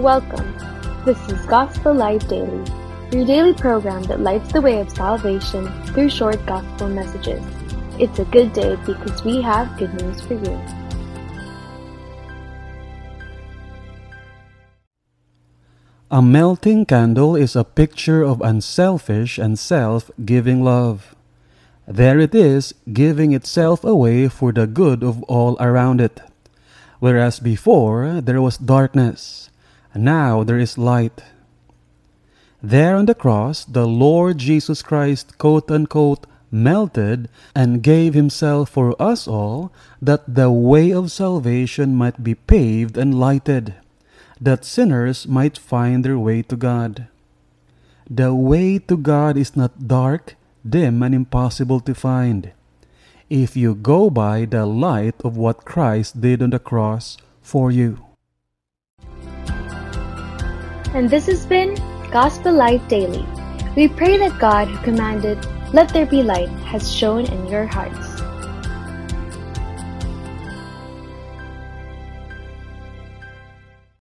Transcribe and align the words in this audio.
Welcome. 0.00 0.56
This 1.04 1.20
is 1.28 1.44
Gospel 1.44 1.92
Light 1.92 2.26
Daily, 2.26 2.64
your 3.12 3.26
daily 3.26 3.52
program 3.52 4.02
that 4.04 4.20
lights 4.20 4.50
the 4.50 4.62
way 4.62 4.80
of 4.80 4.88
salvation 4.88 5.68
through 5.84 6.08
short 6.08 6.40
gospel 6.46 6.88
messages. 6.88 7.44
It's 7.98 8.18
a 8.18 8.24
good 8.24 8.54
day 8.54 8.76
because 8.86 9.22
we 9.24 9.42
have 9.42 9.76
good 9.76 9.92
news 10.00 10.22
for 10.22 10.40
you. 10.40 10.56
A 16.10 16.22
melting 16.22 16.86
candle 16.86 17.36
is 17.36 17.54
a 17.54 17.62
picture 17.62 18.22
of 18.22 18.40
unselfish 18.40 19.36
and 19.36 19.58
self 19.58 20.10
giving 20.24 20.64
love. 20.64 21.14
There 21.86 22.18
it 22.18 22.34
is, 22.34 22.72
giving 22.90 23.32
itself 23.32 23.84
away 23.84 24.28
for 24.28 24.50
the 24.50 24.66
good 24.66 25.02
of 25.02 25.22
all 25.24 25.58
around 25.60 26.00
it. 26.00 26.22
Whereas 27.00 27.38
before 27.38 28.22
there 28.22 28.40
was 28.40 28.56
darkness, 28.56 29.50
now 29.94 30.44
there 30.44 30.58
is 30.58 30.78
light. 30.78 31.22
There 32.62 32.96
on 32.96 33.06
the 33.06 33.14
cross, 33.14 33.64
the 33.64 33.86
Lord 33.86 34.38
Jesus 34.38 34.82
Christ, 34.82 35.38
quote 35.38 35.70
unquote, 35.70 36.26
melted 36.50 37.28
and 37.54 37.82
gave 37.82 38.14
himself 38.14 38.70
for 38.70 39.00
us 39.00 39.28
all, 39.28 39.72
that 40.02 40.34
the 40.34 40.50
way 40.50 40.92
of 40.92 41.10
salvation 41.12 41.94
might 41.94 42.22
be 42.22 42.34
paved 42.34 42.96
and 42.96 43.18
lighted 43.18 43.74
that 44.40 44.64
sinners 44.64 45.28
might 45.28 45.58
find 45.58 46.04
their 46.04 46.18
way 46.18 46.42
to 46.42 46.56
God. 46.56 47.06
The 48.08 48.34
way 48.34 48.78
to 48.78 48.96
God 48.96 49.36
is 49.36 49.54
not 49.54 49.86
dark, 49.86 50.34
dim, 50.66 51.02
and 51.02 51.14
impossible 51.14 51.80
to 51.80 51.94
find. 51.94 52.52
If 53.28 53.56
you 53.56 53.74
go 53.74 54.10
by 54.10 54.46
the 54.46 54.66
light 54.66 55.14
of 55.22 55.36
what 55.36 55.64
Christ 55.64 56.20
did 56.20 56.42
on 56.42 56.50
the 56.50 56.58
cross 56.58 57.18
for 57.42 57.70
you. 57.70 58.09
And 60.92 61.08
this 61.08 61.26
has 61.26 61.46
been 61.46 61.76
Gospel 62.10 62.52
Light 62.52 62.86
Daily. 62.88 63.24
We 63.76 63.86
pray 63.86 64.18
that 64.18 64.40
God, 64.40 64.66
who 64.66 64.82
commanded, 64.82 65.38
Let 65.72 65.90
there 65.90 66.06
be 66.06 66.22
light, 66.22 66.48
has 66.66 66.92
shone 66.92 67.26
in 67.26 67.46
your 67.46 67.64
hearts. 67.64 68.19